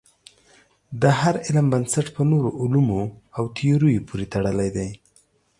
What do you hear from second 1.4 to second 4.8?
علم بنسټ په نورو علومو او تیوریو پورې تړلی